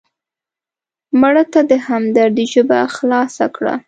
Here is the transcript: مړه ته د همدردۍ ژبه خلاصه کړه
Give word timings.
مړه 1.21 1.43
ته 1.53 1.59
د 1.71 1.71
همدردۍ 1.87 2.45
ژبه 2.53 2.79
خلاصه 2.95 3.45
کړه 3.55 3.73